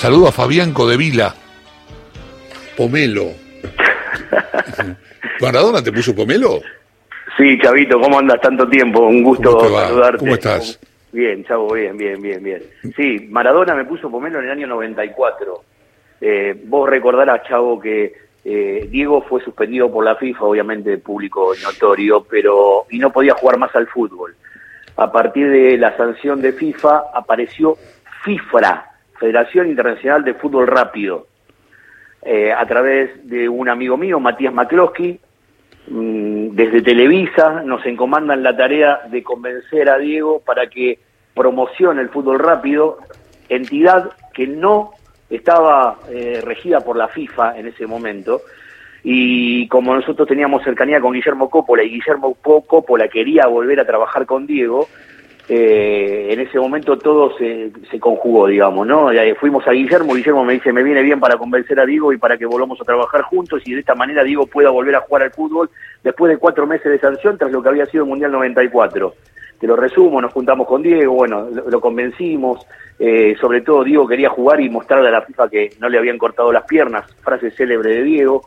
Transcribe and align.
Saludo 0.00 0.28
a 0.28 0.32
Fabián 0.32 0.72
Codevila. 0.72 1.34
Pomelo. 2.74 3.32
¿Maradona 5.42 5.84
te 5.84 5.92
puso 5.92 6.14
pomelo? 6.14 6.62
Sí, 7.36 7.58
Chavito, 7.60 8.00
¿cómo 8.00 8.18
andas 8.18 8.40
tanto 8.40 8.66
tiempo? 8.66 9.00
Un 9.00 9.22
gusto 9.22 9.60
saludarte. 9.60 10.16
¿Cómo 10.20 10.32
estás? 10.32 10.80
Bien, 11.12 11.44
Chavo, 11.44 11.74
bien, 11.74 11.98
bien, 11.98 12.18
bien, 12.22 12.42
bien. 12.42 12.62
Sí, 12.96 13.28
Maradona 13.28 13.74
me 13.74 13.84
puso 13.84 14.10
pomelo 14.10 14.38
en 14.38 14.46
el 14.46 14.52
año 14.52 14.66
94. 14.68 15.64
Eh, 16.22 16.58
vos 16.64 16.88
recordarás, 16.88 17.46
Chavo, 17.46 17.78
que 17.78 18.14
eh, 18.42 18.88
Diego 18.90 19.20
fue 19.28 19.44
suspendido 19.44 19.92
por 19.92 20.02
la 20.02 20.16
FIFA, 20.16 20.44
obviamente 20.44 20.96
público 20.96 21.52
notorio, 21.62 22.24
pero 22.24 22.86
y 22.88 22.98
no 22.98 23.10
podía 23.10 23.34
jugar 23.34 23.58
más 23.58 23.76
al 23.76 23.86
fútbol. 23.86 24.34
A 24.96 25.12
partir 25.12 25.50
de 25.50 25.76
la 25.76 25.94
sanción 25.98 26.40
de 26.40 26.54
FIFA 26.54 27.02
apareció 27.12 27.76
FIFRA, 28.24 28.89
Federación 29.20 29.68
Internacional 29.68 30.24
de 30.24 30.34
Fútbol 30.34 30.66
Rápido, 30.66 31.26
eh, 32.22 32.52
a 32.52 32.66
través 32.66 33.28
de 33.28 33.48
un 33.48 33.68
amigo 33.68 33.96
mío, 33.96 34.18
Matías 34.18 34.52
McCloskey, 34.52 35.20
mm, 35.88 36.48
desde 36.56 36.82
Televisa 36.82 37.62
nos 37.64 37.84
encomandan 37.86 38.42
la 38.42 38.56
tarea 38.56 39.02
de 39.10 39.22
convencer 39.22 39.88
a 39.88 39.98
Diego 39.98 40.40
para 40.44 40.66
que 40.68 40.98
promocione 41.34 42.00
el 42.02 42.08
fútbol 42.08 42.38
rápido, 42.38 42.98
entidad 43.48 44.10
que 44.34 44.46
no 44.46 44.90
estaba 45.28 45.98
eh, 46.10 46.40
regida 46.44 46.80
por 46.80 46.96
la 46.96 47.08
FIFA 47.08 47.58
en 47.58 47.66
ese 47.68 47.86
momento. 47.86 48.40
Y 49.02 49.66
como 49.68 49.94
nosotros 49.94 50.28
teníamos 50.28 50.62
cercanía 50.62 51.00
con 51.00 51.12
Guillermo 51.14 51.48
Coppola 51.48 51.82
y 51.82 51.88
Guillermo 51.90 52.34
Po- 52.34 52.62
Coppola 52.66 53.08
quería 53.08 53.46
volver 53.46 53.80
a 53.80 53.86
trabajar 53.86 54.26
con 54.26 54.46
Diego, 54.46 54.88
eh, 55.52 56.28
en 56.30 56.38
ese 56.38 56.60
momento 56.60 56.96
todo 56.96 57.36
se, 57.36 57.72
se 57.90 57.98
conjugó, 57.98 58.46
digamos, 58.46 58.86
¿no? 58.86 59.10
Fuimos 59.40 59.66
a 59.66 59.72
Guillermo, 59.72 60.14
Guillermo 60.14 60.44
me 60.44 60.52
dice, 60.52 60.72
me 60.72 60.84
viene 60.84 61.02
bien 61.02 61.18
para 61.18 61.36
convencer 61.36 61.80
a 61.80 61.84
Diego 61.84 62.12
y 62.12 62.18
para 62.18 62.38
que 62.38 62.46
volvamos 62.46 62.80
a 62.80 62.84
trabajar 62.84 63.22
juntos 63.22 63.60
y 63.66 63.74
de 63.74 63.80
esta 63.80 63.96
manera 63.96 64.22
Diego 64.22 64.46
pueda 64.46 64.70
volver 64.70 64.94
a 64.94 65.00
jugar 65.00 65.24
al 65.24 65.32
fútbol 65.32 65.68
después 66.04 66.30
de 66.30 66.38
cuatro 66.38 66.68
meses 66.68 66.92
de 66.92 67.00
sanción 67.00 67.36
tras 67.36 67.50
lo 67.50 67.60
que 67.60 67.68
había 67.68 67.86
sido 67.86 68.04
el 68.04 68.10
Mundial 68.10 68.30
94. 68.30 69.12
Te 69.58 69.66
lo 69.66 69.74
resumo, 69.74 70.20
nos 70.20 70.32
juntamos 70.32 70.68
con 70.68 70.82
Diego, 70.82 71.14
bueno, 71.14 71.48
lo, 71.52 71.68
lo 71.68 71.80
convencimos, 71.80 72.64
eh, 73.00 73.34
sobre 73.40 73.62
todo 73.62 73.82
Diego 73.82 74.06
quería 74.06 74.30
jugar 74.30 74.60
y 74.60 74.70
mostrarle 74.70 75.08
a 75.08 75.10
la 75.10 75.22
FIFA 75.22 75.50
que 75.50 75.70
no 75.80 75.88
le 75.88 75.98
habían 75.98 76.16
cortado 76.16 76.52
las 76.52 76.62
piernas, 76.62 77.12
frase 77.22 77.50
célebre 77.50 77.92
de 77.92 78.04
Diego, 78.04 78.44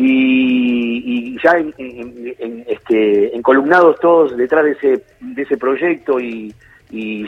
y, 0.00 1.36
ya 1.42 1.52
en, 1.58 1.74
en- 1.76 2.34
en, 2.38 2.64
este, 2.68 3.36
encolumnados 3.36 3.98
todos 4.00 4.36
detrás 4.36 4.64
de 4.64 4.70
ese, 4.72 5.02
de 5.20 5.42
ese 5.42 5.56
proyecto 5.56 6.20
y, 6.20 6.54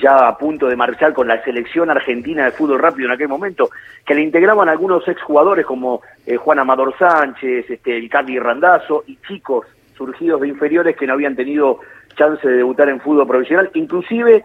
ya 0.02 0.26
a 0.28 0.38
punto 0.38 0.68
de 0.68 0.76
marchar 0.76 1.12
con 1.12 1.28
la 1.28 1.42
selección 1.44 1.90
argentina 1.90 2.46
de 2.46 2.52
fútbol 2.52 2.78
rápido 2.78 3.08
en 3.08 3.14
aquel 3.14 3.28
momento, 3.28 3.68
que 4.06 4.14
le 4.14 4.22
integraban 4.22 4.70
algunos 4.70 5.06
exjugadores 5.06 5.66
como 5.66 6.00
eh, 6.26 6.36
Juan 6.36 6.60
Amador 6.60 6.94
Sánchez, 6.98 7.68
este, 7.68 7.98
el 7.98 8.08
Carly 8.08 8.38
Randazzo 8.38 9.04
y 9.06 9.16
chicos 9.28 9.66
surgidos 9.98 10.40
de 10.40 10.48
inferiores 10.48 10.96
que 10.96 11.06
no 11.06 11.12
habían 11.12 11.36
tenido 11.36 11.80
chance 12.16 12.48
de 12.48 12.56
debutar 12.56 12.88
en 12.88 13.00
fútbol 13.00 13.26
profesional, 13.26 13.70
inclusive 13.74 14.44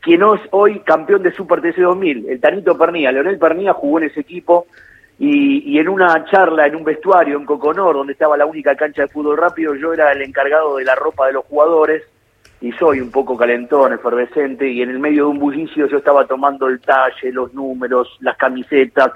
quien 0.00 0.22
es 0.22 0.40
hoy 0.50 0.78
campeón 0.80 1.22
de 1.22 1.32
Super 1.32 1.60
TC 1.60 1.82
2000, 1.82 2.26
el 2.30 2.40
Tanito 2.40 2.78
Pernía. 2.78 3.12
Leonel 3.12 3.38
Pernía 3.38 3.74
jugó 3.74 3.98
en 3.98 4.04
ese 4.06 4.20
equipo 4.20 4.66
y, 5.18 5.72
y 5.72 5.78
en 5.78 5.88
una 5.88 6.24
charla, 6.26 6.66
en 6.66 6.76
un 6.76 6.84
vestuario 6.84 7.36
en 7.38 7.44
Coconor, 7.46 7.96
donde 7.96 8.12
estaba 8.14 8.36
la 8.36 8.46
única 8.46 8.74
cancha 8.74 9.02
de 9.02 9.08
fútbol 9.08 9.36
rápido, 9.36 9.74
yo 9.74 9.92
era 9.92 10.12
el 10.12 10.22
encargado 10.22 10.76
de 10.76 10.84
la 10.84 10.94
ropa 10.94 11.26
de 11.28 11.34
los 11.34 11.44
jugadores 11.44 12.02
y 12.60 12.72
soy 12.72 13.00
un 13.00 13.10
poco 13.10 13.36
calentón, 13.36 13.92
efervescente, 13.92 14.66
y 14.68 14.80
en 14.82 14.90
el 14.90 14.98
medio 14.98 15.24
de 15.24 15.30
un 15.30 15.38
bullicio 15.38 15.86
yo 15.86 15.98
estaba 15.98 16.26
tomando 16.26 16.66
el 16.66 16.80
talle, 16.80 17.30
los 17.30 17.52
números, 17.52 18.16
las 18.20 18.36
camisetas, 18.38 19.10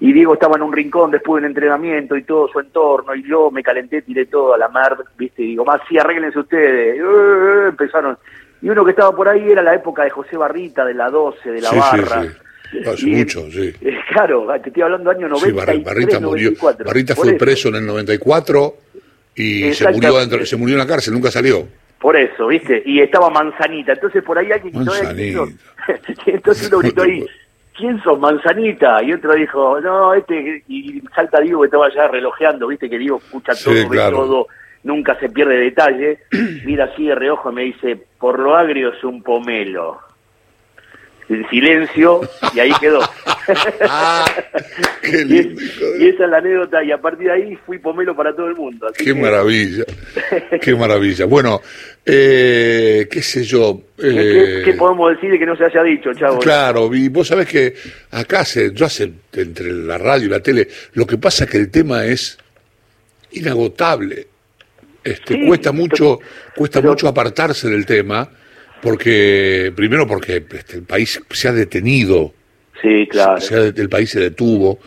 y 0.00 0.12
Diego 0.14 0.32
estaba 0.34 0.56
en 0.56 0.62
un 0.62 0.72
rincón 0.72 1.10
después 1.10 1.42
del 1.42 1.50
entrenamiento 1.50 2.16
y 2.16 2.22
todo 2.22 2.48
su 2.48 2.58
entorno, 2.58 3.14
y 3.14 3.22
yo 3.28 3.50
me 3.50 3.62
calenté, 3.62 4.00
tiré 4.02 4.24
todo 4.26 4.54
a 4.54 4.58
la 4.58 4.68
mar, 4.68 4.96
viste, 5.18 5.42
y 5.42 5.48
digo, 5.48 5.64
más 5.64 5.80
sí, 5.88 5.98
arréglense 5.98 6.38
ustedes, 6.38 6.96
Eh, 6.98 7.68
empezaron, 7.68 8.16
y 8.62 8.70
uno 8.70 8.82
que 8.82 8.92
estaba 8.92 9.14
por 9.14 9.28
ahí 9.28 9.46
era 9.50 9.62
la 9.62 9.74
época 9.74 10.02
de 10.04 10.10
José 10.10 10.38
Barrita, 10.38 10.82
de 10.86 10.94
la 10.94 11.10
12, 11.10 11.50
de 11.50 11.60
la 11.60 11.68
Sí, 11.68 11.74
sí, 11.74 11.80
barra. 12.00 12.22
sí. 12.22 12.28
Hace 12.86 13.08
Y- 13.08 13.14
mucho, 13.16 13.50
sí. 13.50 13.72
eh, 13.80 13.98
claro, 14.12 14.46
te 14.62 14.68
estoy 14.68 14.82
hablando 14.82 15.10
año 15.10 15.26
Sí, 15.38 15.46
93, 15.52 15.66
Bar- 15.84 15.94
Barrita 15.94 16.20
murió. 16.20 16.50
94. 16.50 16.84
Barrita 16.86 17.14
Por 17.14 17.24
fue 17.26 17.34
eso. 17.34 17.44
preso 17.44 17.68
en 17.68 17.74
el 17.76 17.86
94 17.86 18.76
y 19.34 19.72
se 19.74 19.90
murió, 19.92 20.18
dentro- 20.18 20.46
se 20.46 20.56
murió 20.56 20.74
en 20.74 20.78
la 20.80 20.86
cárcel, 20.86 21.14
nunca 21.14 21.30
salió. 21.30 21.66
Por 22.00 22.16
eso, 22.16 22.46
¿viste? 22.48 22.82
Y 22.84 23.00
estaba 23.00 23.30
Manzanita. 23.30 23.92
Entonces 23.92 24.22
por 24.22 24.38
ahí 24.38 24.52
alguien 24.52 24.74
Manzanita. 24.74 25.44
y 26.26 26.30
entonces 26.30 26.68
uno 26.68 26.78
gritó 26.80 27.02
ahí, 27.02 27.24
¿quién 27.76 28.00
sos 28.02 28.18
Manzanita? 28.18 29.02
Y 29.02 29.12
otro 29.12 29.34
dijo, 29.34 29.80
no, 29.80 30.14
este, 30.14 30.62
y 30.68 31.02
salta 31.14 31.40
Diego 31.40 31.62
que 31.62 31.66
estaba 31.66 31.92
ya 31.94 32.06
relojeando, 32.08 32.66
¿viste? 32.68 32.88
Que 32.90 32.98
Diego 32.98 33.16
escucha 33.18 33.54
Sí, 33.54 33.64
todo, 33.64 33.74
ve 33.74 33.88
claro. 33.88 34.16
todo, 34.18 34.46
nunca 34.84 35.18
se 35.18 35.28
pierde 35.30 35.56
detalle. 35.58 36.18
Mira 36.64 36.84
así 36.84 37.06
de 37.06 37.14
reojo 37.14 37.50
y 37.50 37.54
me 37.54 37.62
dice, 37.62 37.98
por 38.18 38.38
lo 38.38 38.54
agrio 38.56 38.92
es 38.92 39.02
un 39.02 39.22
pomelo. 39.22 39.98
En 41.28 41.48
silencio, 41.50 42.20
y 42.54 42.60
ahí 42.60 42.70
quedó. 42.80 43.00
Qué 45.02 45.20
y, 45.20 45.24
lindo, 45.24 45.60
es- 45.60 46.00
y 46.00 46.08
esa 46.08 46.24
es 46.24 46.30
la 46.30 46.38
anécdota, 46.38 46.84
y 46.84 46.92
a 46.92 46.98
partir 46.98 47.26
de 47.26 47.32
ahí 47.32 47.58
fui 47.66 47.78
pomelo 47.78 48.14
para 48.14 48.34
todo 48.34 48.48
el 48.48 48.54
mundo. 48.54 48.86
así 48.86 49.04
Qué 49.04 49.12
que- 49.12 49.20
maravilla, 49.20 49.84
qué 50.60 50.74
maravilla. 50.74 51.24
Bueno, 51.26 51.60
eh, 52.04 53.08
qué 53.10 53.22
sé 53.22 53.44
yo. 53.44 53.80
¿Qué, 53.98 54.60
eh, 54.60 54.62
qué 54.64 54.74
podemos 54.74 55.14
decir 55.14 55.30
de 55.30 55.38
que 55.38 55.46
no 55.46 55.56
se 55.56 55.64
haya 55.64 55.82
dicho, 55.82 56.12
chavo? 56.14 56.38
Claro, 56.38 56.94
y 56.94 57.08
vos 57.08 57.26
sabés 57.28 57.48
que 57.48 57.74
acá 58.12 58.44
se, 58.44 58.72
yo 58.72 58.86
hace 58.86 59.10
entre 59.32 59.72
la 59.72 59.98
radio 59.98 60.26
y 60.26 60.30
la 60.30 60.40
tele, 60.40 60.68
lo 60.94 61.06
que 61.06 61.18
pasa 61.18 61.44
es 61.44 61.50
que 61.50 61.58
el 61.58 61.70
tema 61.70 62.04
es 62.04 62.38
inagotable. 63.32 64.28
Este, 65.02 65.34
Sí, 65.34 65.46
cuesta 65.46 65.72
mucho, 65.72 66.18
cuesta 66.54 66.80
pero- 66.80 66.92
mucho 66.92 67.08
apartarse 67.08 67.68
del 67.68 67.84
tema, 67.86 68.28
porque, 68.86 69.72
primero 69.74 70.06
porque 70.06 70.44
este, 70.48 70.76
el 70.76 70.84
país 70.84 71.20
se 71.30 71.48
ha 71.48 71.52
detenido, 71.52 72.32
Sí, 72.80 73.08
claro. 73.10 73.40
se 73.40 73.56
ha 73.56 73.62
el 73.64 73.88
país 73.88 74.10
se 74.10 74.20
detuvo. 74.20 74.78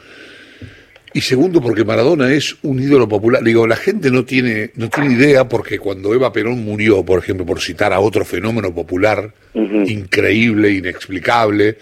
Y 1.13 1.19
segundo, 1.19 1.59
porque 1.59 1.83
Maradona 1.83 2.31
es 2.31 2.55
un 2.61 2.79
ídolo 2.79 3.09
popular. 3.09 3.43
Digo, 3.43 3.67
la 3.67 3.75
gente 3.75 4.09
no 4.09 4.23
tiene, 4.23 4.71
no 4.75 4.89
tiene 4.89 5.15
idea 5.15 5.49
porque 5.49 5.79
cuando 5.79 6.13
Eva 6.13 6.31
Perón 6.31 6.63
murió, 6.63 7.03
por 7.03 7.19
ejemplo, 7.19 7.45
por 7.45 7.59
citar 7.59 7.91
a 7.91 7.99
otro 7.99 8.23
fenómeno 8.23 8.73
popular, 8.73 9.33
increíble, 9.53 10.71
inexplicable, 10.71 11.77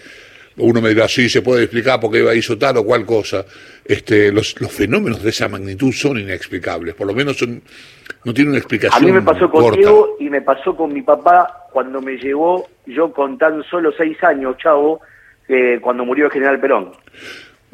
uno 0.58 0.80
me 0.80 0.90
dirá, 0.90 1.08
sí, 1.08 1.28
se 1.28 1.42
puede 1.42 1.64
explicar 1.64 1.98
porque 2.00 2.18
Eva 2.18 2.34
hizo 2.34 2.56
tal 2.58 2.76
o 2.78 2.84
cual 2.84 3.04
cosa. 3.06 3.44
Este, 3.84 4.30
los, 4.32 4.60
los 4.60 4.70
fenómenos 4.72 5.22
de 5.22 5.30
esa 5.30 5.48
magnitud 5.48 5.92
son 5.92 6.18
inexplicables, 6.18 6.94
por 6.94 7.06
lo 7.06 7.14
menos 7.14 7.36
son, 7.38 7.62
no 8.24 8.34
tienen 8.34 8.50
una 8.50 8.58
A 8.58 8.60
explicación 8.60 9.04
mí 9.04 9.12
me 9.12 9.22
pasó 9.22 9.50
con 9.50 9.62
corta. 9.62 9.78
Diego 9.78 10.16
y 10.20 10.28
me 10.30 10.42
pasó 10.42 10.76
con 10.76 10.92
mi 10.92 11.02
papá 11.02 11.66
cuando 11.72 12.00
me 12.02 12.16
llevó, 12.16 12.68
yo 12.86 13.12
con 13.12 13.38
tan 13.38 13.62
solo 13.70 13.90
seis 13.96 14.16
años, 14.22 14.56
chavo, 14.62 15.00
eh, 15.48 15.78
cuando 15.80 16.04
murió 16.04 16.26
el 16.26 16.32
general 16.32 16.60
Perón. 16.60 16.92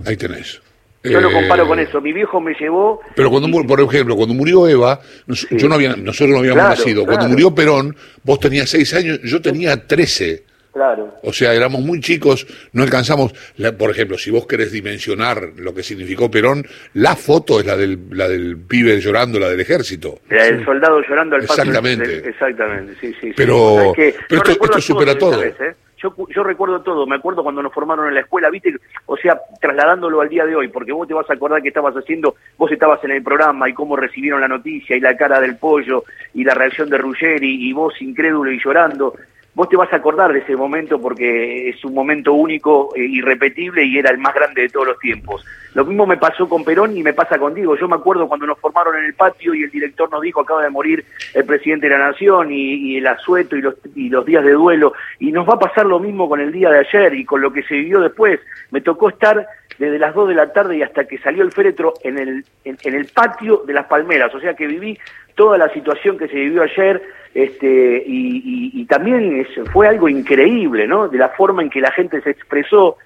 Ahí 0.06 0.16
tenés. 0.16 0.61
Yo 1.03 1.21
lo 1.21 1.28
Eh, 1.28 1.33
comparo 1.34 1.66
con 1.69 1.78
eso. 1.78 2.01
Mi 2.01 2.12
viejo 2.15 2.41
me 2.41 2.55
llevó. 2.55 3.01
Pero 3.15 3.28
cuando, 3.28 3.47
mu- 3.47 3.66
por 3.66 3.78
ejemplo, 3.81 4.16
cuando 4.16 4.34
murió 4.34 4.66
Eva, 4.66 4.99
nos- 5.27 5.47
yo 5.51 5.69
no 5.69 5.75
había, 5.75 5.95
nosotros 5.97 6.31
no 6.31 6.39
habíamos 6.39 6.62
Claro, 6.62 6.77
nacido. 6.78 7.05
Cuando 7.05 7.28
murió 7.28 7.55
Perón, 7.55 7.95
vos 8.22 8.41
tenías 8.41 8.71
seis 8.71 8.95
años, 8.95 9.21
yo 9.22 9.43
tenía 9.43 9.87
trece. 9.87 10.45
Claro. 10.75 11.15
O 11.23 11.33
sea, 11.33 11.55
éramos 11.55 11.81
muy 11.83 12.01
chicos, 12.01 12.47
no 12.73 12.83
alcanzamos, 12.83 13.33
la- 13.57 13.73
por 13.73 13.91
ejemplo, 13.91 14.19
si 14.19 14.31
vos 14.33 14.47
querés 14.47 14.73
dimensionar 14.73 15.53
lo 15.57 15.73
que 15.73 15.85
significó 15.85 16.31
Perón, 16.31 16.67
la 16.95 17.15
foto 17.15 17.61
es 17.61 17.67
la 17.67 17.77
del, 17.77 17.99
la 18.11 18.29
del 18.29 18.59
pibe 18.59 19.01
llorando, 19.01 19.39
la 19.39 19.49
del 19.49 19.61
ejército. 19.61 20.19
Era 20.29 20.47
el 20.49 20.65
soldado 20.65 21.01
llorando 21.09 21.37
al 21.37 21.43
paso. 21.43 21.55
del- 21.63 21.69
Exactamente. 21.69 22.09
del- 22.09 22.25
exactamente, 22.29 22.95
sí, 23.01 23.13
sí. 23.21 23.29
sí. 23.29 23.33
Pero- 23.37 23.93
pero 24.29 24.43
Yo 24.45 24.53
esto- 24.53 24.81
supera 24.81 25.17
todo. 25.17 25.41
vez, 25.41 25.55
¿eh? 25.61 25.75
Yo, 26.03 26.11
cu- 26.15 26.29
yo 26.29 26.43
recuerdo 26.43 26.83
todo, 26.83 27.07
me 27.07 27.17
acuerdo 27.17 27.43
cuando 27.43 27.63
nos 27.63 27.73
formaron 27.73 28.09
en 28.09 28.15
la 28.15 28.21
escuela, 28.21 28.51
viste, 28.51 28.75
o 29.07 29.17
sea, 29.17 29.39
trasladándolo 29.61 30.21
al 30.21 30.29
día 30.29 30.45
de 30.45 30.54
hoy, 30.54 30.69
porque 30.69 30.93
vos 30.93 31.09
te 31.09 31.15
vas 31.15 31.31
a 31.31 31.33
acordar 31.33 31.63
que 31.63 31.69
estabas 31.69 31.95
haciendo, 31.95 32.34
vos 32.59 32.71
estabas 32.71 33.03
en 33.04 33.13
el 33.13 33.22
programa 33.22 33.71
y 33.71 33.72
cómo 33.75 33.97
recibieron 33.97 34.41
la 34.43 34.48
noticia 34.48 34.97
y 34.97 35.01
la 35.01 35.16
cara 35.16 35.41
del 35.41 35.57
pollo 35.57 36.04
y 36.34 36.45
la 36.45 36.53
reacción 36.53 36.91
de 36.91 36.98
Ruggeri 36.98 37.69
y 37.71 37.72
vos 37.72 37.95
incrédulo 38.03 38.51
y 38.53 38.60
llorando. 38.63 39.15
Vos 39.54 39.68
te 39.68 39.77
vas 39.77 39.92
a 39.92 39.97
acordar 39.97 40.33
de 40.33 40.41
ese 40.41 40.56
momento 40.56 41.01
porque 41.01 41.68
es 41.68 41.84
un 41.84 41.95
momento 41.95 42.33
único, 42.33 42.92
e 42.97 43.04
irrepetible 43.04 43.84
y 43.84 43.98
era 43.98 44.10
el 44.10 44.18
más 44.18 44.34
grande 44.34 44.62
de 44.62 44.68
todos 44.68 44.89
los 44.89 44.98
tiempos. 44.98 45.45
Lo 45.74 45.84
mismo 45.84 46.06
me 46.06 46.16
pasó 46.16 46.48
con 46.48 46.65
Perón 46.65 46.97
y 46.97 47.03
me 47.04 47.12
pasa 47.12 47.39
contigo. 47.39 47.77
Yo 47.77 47.86
me 47.86 47.95
acuerdo 47.95 48.27
cuando 48.27 48.47
nos 48.47 48.59
formaron 48.59 48.97
en 48.97 49.04
el 49.04 49.15
patio 49.15 49.54
y 49.54 49.62
el 49.62 49.71
director 49.71 50.10
nos 50.10 50.22
dijo 50.22 50.41
acaba 50.41 50.62
de 50.62 50.71
morir 50.71 51.04
el 51.34 51.45
presidente 51.45 51.89
de 51.89 51.97
la 51.97 52.10
nación 52.10 52.53
y, 52.53 52.74
y 52.74 52.97
el 52.97 53.06
asueto 53.06 53.56
y 53.56 53.62
los, 53.62 53.74
y 53.95 54.09
los 54.09 54.27
días 54.27 54.45
de 54.45 54.53
duelo. 54.53 54.92
Y 55.21 55.30
nos 55.30 55.48
va 55.48 55.54
a 55.54 55.59
pasar 55.59 55.86
lo 55.86 56.00
mismo 56.00 56.28
con 56.28 56.41
el 56.41 56.50
día 56.50 56.71
de 56.71 56.78
ayer 56.78 57.15
y 57.15 57.24
con 57.24 57.41
lo 57.41 57.53
que 57.53 57.62
se 57.62 57.74
vivió 57.74 58.00
después. 58.00 58.41
Me 58.72 58.80
tocó 58.80 59.09
estar 59.09 59.47
desde 59.78 59.98
las 59.98 60.15
2 60.15 60.28
de 60.28 60.34
la 60.34 60.53
tarde 60.53 60.78
y 60.78 60.83
hasta 60.83 61.07
que 61.07 61.18
salió 61.18 61.42
el 61.45 61.53
féretro 61.53 61.95
en 62.03 62.18
el, 62.18 62.45
en, 62.65 62.77
en 62.83 62.95
el 62.95 63.07
patio 63.07 63.62
de 63.66 63.72
las 63.72 63.86
palmeras. 63.86 64.34
O 64.34 64.41
sea 64.41 64.54
que 64.54 64.66
viví 64.66 64.98
toda 65.34 65.59
la 65.59 65.68
situación 65.71 66.18
que 66.18 66.28
se 66.28 66.34
vivió 66.34 66.62
ayer 66.62 67.03
este, 67.34 68.04
y, 68.07 68.36
y- 68.36 68.81
y 68.81 68.84
también 68.86 69.41
es- 69.41 69.69
fue 69.72 69.89
algo 69.89 70.09
increíble, 70.09 70.86
¿no? 70.86 71.09
De 71.09 71.19
la 71.19 71.31
forma 71.31 71.63
en 71.63 71.71
que 71.71 71.81
la 71.81 71.91
gente 71.92 72.21
se 72.22 72.31
expresó. 72.31 72.97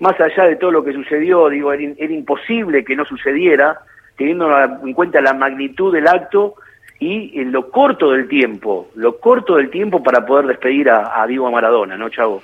más 0.00 0.18
allá 0.20 0.44
de 0.48 0.56
todo 0.56 0.72
lo 0.72 0.82
que 0.82 0.92
sucedió, 0.92 1.48
digo, 1.48 1.72
era, 1.72 1.84
era 1.96 2.12
imposible 2.12 2.84
que 2.84 2.96
no 2.96 3.04
sucediera, 3.04 3.78
teniendo 4.16 4.48
en 4.84 4.92
cuenta 4.94 5.20
la 5.20 5.32
magnitud 5.32 5.92
del 5.94 6.08
acto 6.08 6.56
y 6.98 7.38
en 7.40 7.52
lo 7.52 7.70
corto 7.70 8.10
del 8.10 8.26
tiempo, 8.26 8.90
lo 8.96 9.18
corto 9.20 9.56
del 9.56 9.70
tiempo 9.70 10.02
para 10.02 10.26
poder 10.26 10.46
despedir 10.46 10.90
a, 10.90 11.22
a 11.22 11.26
Diego 11.28 11.48
Maradona, 11.52 11.96
¿no, 11.96 12.08
Chavo? 12.08 12.42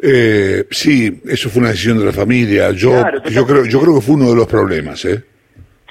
Eh, 0.00 0.64
sí, 0.70 1.20
eso 1.26 1.50
fue 1.50 1.60
una 1.60 1.70
decisión 1.70 1.98
de 1.98 2.06
la 2.06 2.12
familia. 2.12 2.70
Yo, 2.70 2.92
yo 3.30 3.46
creo, 3.46 3.64
yo 3.66 3.80
creo 3.80 3.94
que 3.96 4.00
fue 4.00 4.14
uno 4.14 4.30
de 4.30 4.36
los 4.36 4.46
problemas, 4.46 5.04
¿eh? 5.04 5.22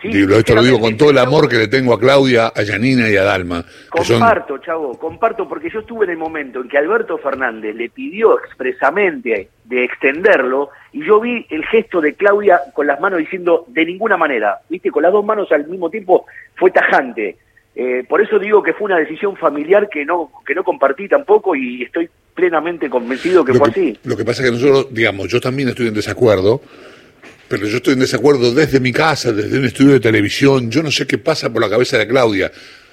Esto 0.03 0.55
lo 0.55 0.63
digo 0.63 0.79
con 0.79 0.95
todo 0.97 1.09
el 1.09 1.17
amor 1.17 1.49
que 1.49 1.57
le 1.57 1.67
tengo 1.67 1.93
a 1.93 1.99
Claudia, 1.99 2.51
a 2.55 2.61
Yanina 2.61 3.09
y 3.09 3.15
a 3.15 3.23
Dalma. 3.23 3.65
Comparto, 3.89 4.57
chavo, 4.59 4.97
comparto, 4.97 5.47
porque 5.47 5.69
yo 5.69 5.79
estuve 5.79 6.05
en 6.05 6.11
el 6.11 6.17
momento 6.17 6.61
en 6.61 6.69
que 6.69 6.77
Alberto 6.77 7.17
Fernández 7.17 7.75
le 7.75 7.89
pidió 7.89 8.39
expresamente 8.39 9.49
de 9.63 9.83
extenderlo 9.83 10.69
y 10.93 11.05
yo 11.05 11.19
vi 11.19 11.45
el 11.49 11.65
gesto 11.65 11.99
de 11.99 12.13
Claudia 12.13 12.61
con 12.73 12.87
las 12.87 12.99
manos 12.99 13.19
diciendo 13.19 13.65
de 13.67 13.85
ninguna 13.85 14.17
manera, 14.17 14.59
viste, 14.69 14.91
con 14.91 15.03
las 15.03 15.11
dos 15.11 15.25
manos 15.25 15.51
al 15.51 15.67
mismo 15.67 15.89
tiempo 15.89 16.25
fue 16.55 16.71
tajante. 16.71 17.37
Eh, 17.75 18.03
por 18.09 18.21
eso 18.21 18.39
digo 18.39 18.63
que 18.63 18.73
fue 18.73 18.85
una 18.85 18.97
decisión 18.97 19.35
familiar 19.35 19.87
que 19.87 20.03
no 20.03 20.31
que 20.45 20.55
no 20.55 20.63
compartí 20.63 21.07
tampoco 21.07 21.55
y 21.55 21.83
estoy 21.83 22.09
plenamente 22.33 22.89
convencido 22.89 23.45
que 23.45 23.53
fue 23.53 23.69
así. 23.69 23.97
Lo 24.03 24.17
que 24.17 24.25
pasa 24.25 24.43
es 24.43 24.49
que 24.49 24.55
nosotros, 24.55 24.93
digamos, 24.93 25.27
yo 25.27 25.39
también 25.39 25.69
estoy 25.69 25.87
en 25.87 25.93
desacuerdo 25.93 26.61
pero 27.47 27.67
yo 27.67 27.77
estoy 27.77 27.93
en 27.93 27.99
desacuerdo 27.99 28.53
desde 28.53 28.79
mi 28.79 28.91
casa, 28.91 29.31
desde 29.31 29.57
un 29.57 29.65
estudio 29.65 29.93
de 29.93 29.99
televisión. 29.99 30.69
Yo 30.69 30.83
no 30.83 30.91
sé 30.91 31.07
qué 31.07 31.17
pasa 31.17 31.51
por 31.51 31.61
la 31.61 31.69
cabeza 31.69 31.97
de 31.97 32.07
Claudia. 32.07 32.51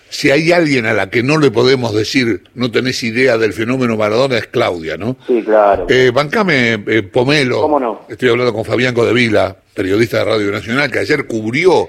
Si 0.08 0.30
hay 0.30 0.52
alguien 0.52 0.86
a 0.86 0.92
la 0.92 1.10
que 1.10 1.22
no 1.22 1.38
le 1.38 1.50
podemos 1.50 1.92
decir 1.92 2.44
no 2.54 2.70
tenés 2.70 3.02
idea 3.02 3.36
del 3.36 3.52
fenómeno 3.52 3.96
Maradona 3.96 4.38
es 4.38 4.46
Claudia, 4.46 4.96
¿no? 4.96 5.16
Sí, 5.26 5.42
claro. 5.42 5.86
Eh, 5.88 6.12
bancame, 6.14 6.84
eh, 6.86 7.02
Pomelo. 7.02 7.62
¿Cómo 7.62 7.80
no? 7.80 8.06
Estoy 8.08 8.28
hablando 8.28 8.52
con 8.52 8.64
Fabián 8.64 8.94
Codevila, 8.94 9.56
periodista 9.74 10.18
de 10.18 10.24
Radio 10.24 10.52
Nacional, 10.52 10.90
que 10.90 11.00
ayer 11.00 11.26
cubrió 11.26 11.88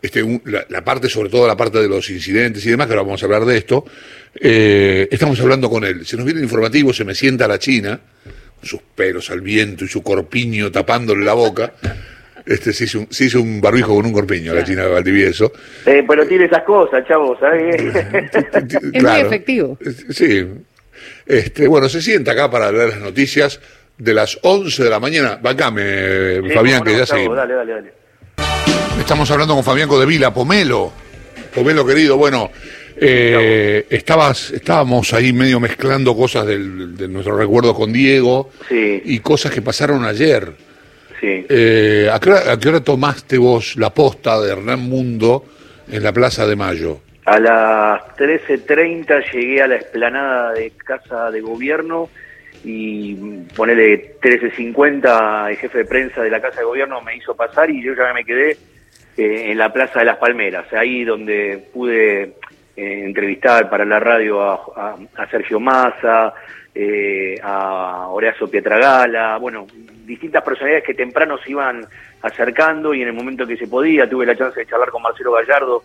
este, 0.00 0.40
la, 0.68 0.84
parte, 0.84 1.08
sobre 1.08 1.30
todo 1.30 1.48
la 1.48 1.56
parte 1.56 1.80
de 1.80 1.88
los 1.88 2.08
incidentes 2.10 2.64
y 2.64 2.70
demás, 2.70 2.86
que 2.86 2.92
ahora 2.92 3.02
vamos 3.02 3.22
a 3.22 3.26
hablar 3.26 3.44
de 3.44 3.56
esto. 3.56 3.84
Eh, 4.36 5.08
estamos 5.10 5.40
hablando 5.40 5.68
con 5.68 5.82
él. 5.82 6.06
Se 6.06 6.16
nos 6.16 6.26
viene 6.26 6.42
informativo, 6.42 6.92
se 6.92 7.04
me 7.04 7.14
sienta 7.14 7.48
la 7.48 7.58
China 7.58 7.98
sus 8.64 8.80
pelos 8.94 9.30
al 9.30 9.40
viento 9.40 9.84
y 9.84 9.88
su 9.88 10.02
corpiño 10.02 10.70
tapándole 10.70 11.24
la 11.24 11.34
boca. 11.34 11.72
Este 12.46 12.72
se 12.72 12.84
hizo, 12.84 13.00
un, 13.00 13.06
se 13.10 13.24
hizo 13.24 13.40
un 13.40 13.60
barbijo 13.60 13.94
con 13.94 14.04
un 14.04 14.12
corpiño, 14.12 14.52
la 14.52 14.64
China 14.64 14.84
de 14.84 14.90
Valdivieso. 14.90 15.52
Eh, 15.86 16.04
pero 16.06 16.26
tiene 16.26 16.44
esas 16.44 16.62
cosas, 16.62 17.06
chavos, 17.06 17.38
¿sabes? 17.40 17.76
es 18.92 19.02
muy 19.02 19.20
efectivo. 19.20 19.78
Sí. 20.10 20.46
Este, 21.26 21.66
bueno, 21.68 21.88
se 21.88 22.02
sienta 22.02 22.32
acá 22.32 22.50
para 22.50 22.70
ver 22.70 22.90
las 22.90 23.00
noticias 23.00 23.60
de 23.96 24.14
las 24.14 24.38
11 24.42 24.84
de 24.84 24.90
la 24.90 25.00
mañana. 25.00 25.38
Bancame, 25.40 26.42
Fabián, 26.52 26.82
que 26.82 26.96
ya 26.98 27.06
seguimos. 27.06 27.36
Dale, 27.36 27.54
dale, 27.54 27.72
dale. 27.72 27.92
Estamos 28.98 29.30
hablando 29.30 29.54
con 29.54 29.64
Fabián 29.64 29.88
Codevila, 29.88 30.32
Pomelo. 30.32 30.92
Pomelo, 31.54 31.86
querido, 31.86 32.16
bueno, 32.16 32.50
eh, 33.00 33.86
estabas, 33.90 34.50
estábamos 34.50 35.12
ahí 35.12 35.32
medio 35.32 35.60
mezclando 35.60 36.16
cosas 36.16 36.46
del, 36.46 36.96
de 36.96 37.08
nuestro 37.08 37.36
recuerdo 37.36 37.74
con 37.74 37.92
Diego 37.92 38.50
y 38.70 39.18
cosas 39.20 39.52
que 39.52 39.62
pasaron 39.62 40.04
ayer. 40.04 40.52
Eh, 41.26 42.08
¿a, 42.12 42.20
qué 42.20 42.68
hora, 42.68 42.80
tomaste 42.80 43.38
vos 43.38 43.76
la 43.76 43.90
posta 43.90 44.40
de 44.40 44.52
Hernán 44.52 44.80
Mundo 44.80 45.44
en 45.90 46.02
la 46.02 46.12
Plaza 46.12 46.46
de 46.46 46.56
Mayo? 46.56 47.00
A 47.24 47.38
las 47.38 48.02
13.30 48.16 49.32
llegué 49.32 49.62
a 49.62 49.66
la 49.66 49.76
explanada 49.76 50.52
de 50.52 50.70
Casa 50.72 51.30
de 51.30 51.40
Gobierno 51.40 52.10
y 52.62 53.14
ponele 53.56 54.16
13.50 54.20 55.50
el 55.50 55.56
jefe 55.56 55.78
de 55.78 55.84
prensa 55.86 56.22
de 56.22 56.30
la 56.30 56.40
Casa 56.40 56.60
de 56.60 56.66
Gobierno 56.66 57.00
me 57.00 57.16
hizo 57.16 57.34
pasar 57.34 57.70
y 57.70 57.82
yo 57.82 57.94
ya 57.94 58.12
me 58.12 58.24
quedé 58.24 58.58
eh, 59.16 59.50
en 59.50 59.58
la 59.58 59.72
Plaza 59.72 60.00
de 60.00 60.04
las 60.06 60.18
Palmeras, 60.18 60.70
ahí 60.74 61.04
donde 61.04 61.66
pude 61.72 62.34
eh, 62.76 63.04
entrevistar 63.04 63.68
para 63.70 63.84
la 63.84 64.00
radio 64.00 64.42
a, 64.42 64.96
Sergio 65.30 65.60
Massa, 65.60 66.34
eh, 66.74 67.38
a 67.42 68.08
Horacio 68.08 68.48
Pietragala, 68.48 69.38
bueno, 69.38 69.66
distintas 70.04 70.42
personalidades 70.42 70.84
que 70.84 70.94
temprano 70.94 71.38
se 71.38 71.52
iban 71.52 71.86
acercando 72.22 72.94
y 72.94 73.02
en 73.02 73.08
el 73.08 73.14
momento 73.14 73.46
que 73.46 73.56
se 73.56 73.68
podía 73.68 74.08
tuve 74.08 74.26
la 74.26 74.36
chance 74.36 74.58
de 74.58 74.66
charlar 74.66 74.90
con 74.90 75.02
Marcelo 75.02 75.32
Gallardo, 75.32 75.84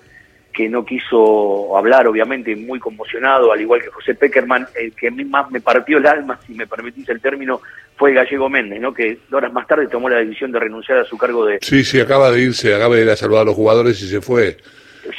que 0.52 0.68
no 0.68 0.84
quiso 0.84 1.78
hablar, 1.78 2.08
obviamente, 2.08 2.56
muy 2.56 2.80
conmocionado, 2.80 3.52
al 3.52 3.62
igual 3.62 3.82
que 3.82 3.90
José 3.90 4.16
Peckerman, 4.16 4.68
el 4.76 4.94
que 4.94 5.12
más 5.12 5.50
me 5.52 5.62
partió 5.62 6.00
el 6.00 6.08
alma, 6.08 6.40
si 6.46 6.54
me 6.54 6.66
permitís 6.66 7.08
el 7.10 7.22
término, 7.22 7.62
fue 7.96 8.14
Gallego 8.14 8.50
Méndez, 8.50 8.82
¿no? 8.82 8.94
que 8.94 9.20
horas 9.32 9.54
más 9.54 9.68
tarde 9.68 9.88
tomó 9.88 10.10
la 10.10 10.18
decisión 10.18 10.52
de 10.52 10.60
renunciar 10.60 11.00
a 11.00 11.06
su 11.06 11.18
cargo 11.18 11.46
de... 11.46 11.60
Sí, 11.62 11.84
sí, 11.84 12.00
acaba 12.00 12.32
de 12.32 12.42
irse, 12.42 12.74
acaba 12.74 12.96
de 12.96 13.04
ir 13.04 13.10
a 13.10 13.16
saludar 13.16 13.44
a 13.44 13.46
los 13.46 13.56
jugadores 13.56 14.02
y 14.02 14.08
se 14.08 14.22
fue 14.22 14.58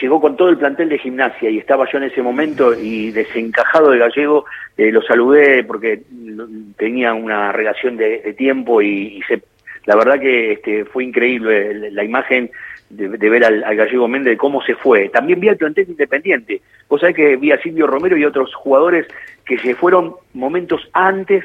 llegó 0.00 0.20
con 0.20 0.36
todo 0.36 0.48
el 0.48 0.58
plantel 0.58 0.88
de 0.88 0.98
gimnasia 0.98 1.50
y 1.50 1.58
estaba 1.58 1.90
yo 1.90 1.98
en 1.98 2.04
ese 2.04 2.22
momento 2.22 2.74
y 2.74 3.10
desencajado 3.10 3.90
de 3.90 3.98
gallego, 3.98 4.44
eh, 4.76 4.90
lo 4.90 5.02
saludé 5.02 5.64
porque 5.64 6.02
tenía 6.76 7.14
una 7.14 7.52
relación 7.52 7.96
de, 7.96 8.34
tiempo 8.36 8.82
y, 8.82 9.22
se, 9.26 9.42
la 9.86 9.96
verdad 9.96 10.20
que 10.20 10.52
este, 10.52 10.84
fue 10.84 11.04
increíble 11.04 11.90
la 11.90 12.04
imagen 12.04 12.50
de, 12.90 13.08
ver 13.08 13.44
al, 13.44 13.76
gallego 13.76 14.08
Méndez, 14.08 14.36
cómo 14.36 14.62
se 14.62 14.74
fue. 14.74 15.08
También 15.08 15.40
vi 15.40 15.48
al 15.48 15.56
plantel 15.56 15.88
independiente. 15.88 16.60
Vos 16.88 17.00
sabés 17.00 17.16
que 17.16 17.36
vi 17.36 17.52
a 17.52 17.62
Silvio 17.62 17.86
Romero 17.86 18.16
y 18.16 18.24
otros 18.24 18.54
jugadores 18.54 19.06
que 19.46 19.58
se 19.58 19.74
fueron 19.74 20.14
momentos 20.34 20.88
antes 20.92 21.44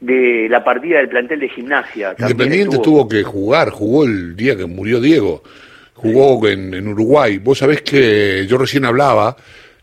de 0.00 0.46
la 0.48 0.62
partida 0.62 0.98
del 0.98 1.08
plantel 1.08 1.40
de 1.40 1.48
gimnasia. 1.48 2.14
Independiente 2.18 2.78
tuvo 2.78 3.08
que 3.08 3.22
jugar, 3.22 3.70
jugó 3.70 4.04
el 4.04 4.36
día 4.36 4.56
que 4.56 4.66
murió 4.66 5.00
Diego 5.00 5.42
jugó 5.96 6.46
en, 6.46 6.86
Uruguay. 6.86 7.38
Vos 7.38 7.58
sabés 7.58 7.82
que 7.82 8.46
yo 8.46 8.58
recién 8.58 8.84
hablaba, 8.84 9.36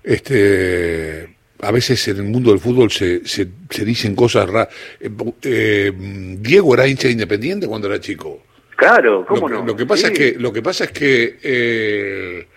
este, 0.04 1.36
a 1.60 1.72
veces 1.72 2.08
en 2.08 2.18
el 2.18 2.24
mundo 2.24 2.52
del 2.52 2.60
fútbol 2.60 2.92
se, 2.92 3.26
se, 3.26 3.48
dicen 3.84 4.16
cosas 4.16 4.50
raras. 4.50 4.70
Eh, 5.00 5.10
eh, 5.44 5.92
Diego 6.40 6.74
era 6.74 6.88
hincha 6.88 7.10
independiente 7.10 7.68
cuando 7.68 7.88
era 7.88 8.00
chico. 8.00 8.44
Claro, 8.76 9.26
¿cómo 9.26 9.50
lo, 9.50 9.60
no? 9.60 9.66
Lo 9.66 9.76
que 9.76 9.86
pasa 9.86 10.08
es 10.08 10.14
que, 10.14 10.36
lo 10.38 10.52
que 10.52 10.62
pasa 10.62 10.86
es 10.86 10.92
que 10.92 11.40
eh, 11.42 12.48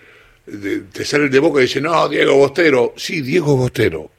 te 0.92 1.04
sale 1.04 1.24
el 1.24 1.30
de 1.30 1.38
boca 1.38 1.60
y 1.60 1.62
dice, 1.62 1.80
no, 1.80 2.08
Diego 2.08 2.36
Bostero. 2.36 2.94
Sí, 2.96 3.20
Diego 3.20 3.56
Bostero. 3.56 4.10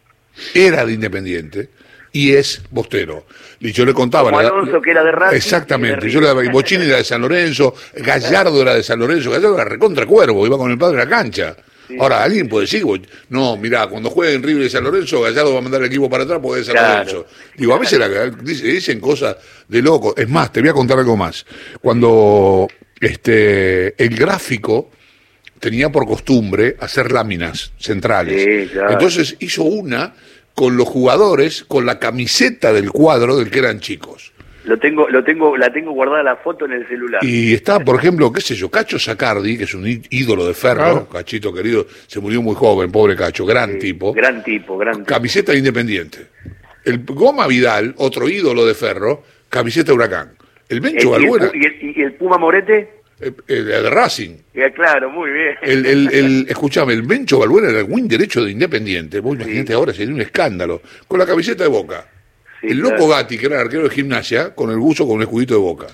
Era 0.54 0.86
de 0.86 0.94
Independiente 0.94 1.70
y 2.12 2.34
es 2.34 2.62
Bostero. 2.72 3.26
Y 3.60 3.72
yo 3.72 3.86
le 3.86 3.94
contaba. 3.94 4.30
Alonso, 4.30 4.82
que 4.82 4.92
era 4.92 5.04
de 5.04 5.12
Racing. 5.12 5.38
Exactamente. 5.38 6.10
Yo 6.10 6.22
le 6.22 6.28
daba, 6.28 6.42
Bochini 6.52 6.86
era 6.86 6.98
de 6.98 7.04
San 7.04 7.22
Lorenzo, 7.22 7.74
Gallardo 7.96 8.62
era 8.62 8.76
de 8.76 8.84
San 8.84 9.00
Lorenzo, 9.00 9.32
Gallardo 9.32 9.56
era 9.56 9.66
recontra 9.66 10.06
cuervo, 10.06 10.46
iba 10.46 10.58
con 10.58 10.72
el 10.72 10.78
padre 10.78 11.02
a 11.02 11.06
la 11.06 11.10
cancha. 11.10 11.56
Ahora, 12.00 12.22
alguien 12.22 12.50
puede 12.50 12.66
decir, 12.66 12.84
no, 13.30 13.56
mirá, 13.56 13.88
cuando 13.88 14.10
juegue 14.10 14.34
en 14.34 14.44
River 14.44 14.64
de 14.64 14.70
San 14.70 14.84
Lorenzo, 14.84 15.22
Gallardo 15.22 15.54
va 15.54 15.60
a 15.60 15.62
mandar 15.62 15.82
el 15.82 15.88
equipo 15.88 16.10
para 16.10 16.24
atrás 16.24 16.40
porque 16.42 16.62
es 16.62 16.68
San 16.68 16.76
Lorenzo. 16.76 17.26
Digo, 17.56 17.74
a 17.74 17.80
veces 17.80 18.00
dicen 18.44 19.00
cosas 19.00 19.38
de 19.68 19.82
loco. 19.82 20.14
Es 20.18 20.28
más, 20.28 20.52
te 20.52 20.60
voy 20.60 20.70
a 20.70 20.74
contar 20.74 21.00
algo 21.00 21.16
más. 21.16 21.46
Cuando 21.82 22.68
este 23.00 24.04
el 24.04 24.16
gráfico 24.16 24.90
tenía 25.60 25.90
por 25.90 26.06
costumbre 26.06 26.76
hacer 26.80 27.12
láminas 27.12 27.72
centrales. 27.78 28.70
Entonces 28.90 29.36
hizo 29.40 29.64
una 29.64 30.14
con 30.58 30.76
los 30.76 30.88
jugadores 30.88 31.64
con 31.68 31.86
la 31.86 32.00
camiseta 32.00 32.74
del 32.74 32.90
cuadro 32.90 33.38
del 33.38 33.52
que 33.52 33.60
eran 33.60 33.80
chicos. 33.80 34.34
Lo 34.64 34.80
tengo, 34.80 35.08
lo 35.08 35.24
tengo, 35.24 35.56
la 35.56 35.72
tengo 35.72 35.92
guardada 35.92 36.24
la 36.24 36.36
foto 36.38 36.66
en 36.66 36.72
el 36.72 36.88
celular. 36.88 37.24
Y 37.24 37.54
está, 37.54 37.80
por 37.80 37.96
ejemplo, 37.96 38.34
qué 38.34 38.42
sé 38.42 38.56
yo, 38.56 38.72
Cacho 38.72 38.98
Sacardi, 38.98 39.56
que 39.56 39.66
es 39.66 39.76
un 39.76 39.86
ídolo 40.10 40.48
de 40.48 40.56
ferro, 40.56 41.08
Cachito 41.10 41.54
querido, 41.54 41.86
se 42.08 42.20
murió 42.20 42.42
muy 42.42 42.56
joven, 42.56 42.92
pobre 42.92 43.16
Cacho, 43.16 43.46
gran 43.46 43.78
tipo. 43.78 44.14
Gran 44.14 44.44
tipo, 44.44 44.80
gran 44.80 44.96
tipo. 44.96 45.06
Camiseta 45.06 45.54
independiente. 45.54 46.26
El 46.84 47.04
Goma 47.06 47.46
Vidal, 47.46 47.94
otro 47.98 48.28
ídolo 48.28 48.66
de 48.66 48.74
ferro, 48.74 49.22
camiseta 49.50 49.94
huracán. 49.94 50.32
El 50.68 50.82
Bencho 50.82 51.12
Balbuena. 51.12 51.52
¿Y 51.54 52.02
el 52.02 52.14
Puma 52.14 52.40
Morete? 52.40 52.97
El, 53.20 53.66
de 53.66 53.90
Racing. 53.90 54.38
claro, 54.76 55.10
muy 55.10 55.32
bien. 55.32 55.56
El, 55.62 55.86
el, 55.86 56.14
el, 56.14 56.46
escuchame, 56.50 56.94
el 56.94 57.02
Bencho 57.02 57.40
Balbuena 57.40 57.70
era 57.70 57.80
el 57.80 57.86
win 57.90 58.08
derecho 58.08 58.44
de 58.44 58.52
Independiente. 58.52 59.20
Vos 59.20 59.36
imagínate 59.36 59.74
ahora, 59.74 59.94
sería 59.94 60.14
un 60.14 60.22
escándalo. 60.22 60.82
Con 61.08 61.20
la 61.20 61.26
camiseta 61.26 61.64
de 61.64 61.70
Boca. 61.70 62.08
el 62.62 62.78
loco 62.78 63.08
Gatti, 63.08 63.38
que 63.38 63.48
era 63.48 63.56
el 63.56 63.62
arquero 63.62 63.84
de 63.84 63.90
gimnasia, 63.90 64.54
con 64.54 64.70
el 64.70 64.78
buzo 64.78 65.08
con 65.08 65.18
el 65.18 65.24
escudito 65.24 65.56
de 65.56 65.60
Boca. 65.60 65.88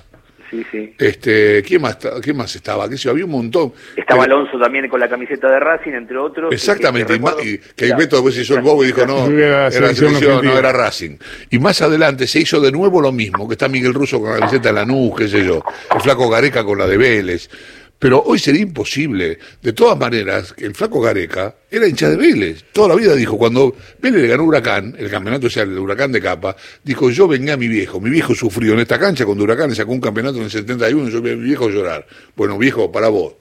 Sí, 0.54 0.64
sí. 0.72 0.94
Este, 1.00 1.64
¿quién 1.64 1.82
más, 1.82 1.98
quién 2.22 2.38
más 2.38 2.56
estaba? 2.56 2.88
¿Qué 2.88 3.10
Había 3.10 3.26
un 3.26 3.32
montón. 3.32 3.74
Estaba 3.96 4.26
Alonso 4.26 4.60
también 4.60 4.88
con 4.88 5.00
la 5.00 5.10
camiseta 5.10 5.50
de 5.50 5.60
Racing, 5.60 5.94
entre 5.94 6.16
otros. 6.16 6.54
Exactamente, 6.54 7.16
y, 7.16 7.58
que, 7.76 7.86
el 7.86 7.96
Beto 7.96 8.18
después 8.18 8.38
hizo 8.38 8.54
el 8.56 8.62
bobo 8.62 8.84
y 8.84 8.88
dijo, 8.88 9.04
no, 9.08 9.28
era, 9.32 9.72
selección, 9.72 10.14
no 10.46 10.56
era 10.56 10.72
Racing. 10.72 11.18
Y 11.50 11.58
más 11.58 11.82
adelante 11.82 12.28
se 12.28 12.40
hizo 12.40 12.62
de 12.62 12.72
nuevo 12.72 13.02
lo 13.02 13.12
mismo, 13.12 13.48
que 13.48 13.54
está 13.54 13.68
Miguel 13.68 13.96
Russo 13.96 14.22
con 14.22 14.32
la 14.32 14.40
camiseta 14.40 14.70
de 14.70 14.74
Lanús, 14.76 15.16
qué 15.18 15.28
sé 15.28 15.44
yo, 15.44 15.64
el 15.96 16.02
flaco 16.02 16.30
Gareca 16.30 16.64
con 16.64 16.78
la 16.78 16.86
de 16.86 16.98
Vélez 16.98 17.50
Pero 18.04 18.22
hoy 18.22 18.38
sería 18.38 18.64
imposible. 18.64 19.40
De 19.62 19.72
todas 19.72 19.98
maneras, 19.98 20.54
el 20.58 20.76
flaco 20.76 21.00
Gareca 21.00 21.56
era 21.72 21.88
hincha 21.88 22.10
de 22.10 22.18
Vélez. 22.18 22.66
Toda 22.74 22.90
la 22.90 22.96
vida 22.96 23.16
dijo, 23.16 23.38
cuando 23.38 23.78
Vélez 24.02 24.24
le 24.24 24.28
ganó 24.28 24.44
Huracán, 24.44 24.94
el 25.00 25.10
campeonato, 25.10 25.48
o 25.48 25.50
sea, 25.50 25.64
el 25.64 25.80
Huracán 25.80 26.12
de 26.12 26.20
Capa, 26.20 26.54
dijo, 26.84 27.10
yo 27.12 27.30
vengué 27.30 27.54
a 27.54 27.56
mi 27.56 27.70
viejo. 27.70 28.02
Mi 28.02 28.10
viejo 28.10 28.36
sufrió 28.36 28.74
en 28.74 28.82
esta 28.82 29.00
cancha 29.00 29.24
cuando 29.24 29.46
Huracán 29.46 29.74
sacó 29.74 29.94
un 29.94 30.02
campeonato 30.02 30.36
en 30.40 30.44
el 30.44 30.52
71, 30.52 31.12
yo 31.12 31.22
vi 31.22 31.32
a 31.32 31.36
mi 31.38 31.46
viejo 31.46 31.70
llorar. 31.70 32.06
Bueno, 32.36 32.58
viejo, 32.58 32.92
para 32.92 33.08
vos. 33.08 33.36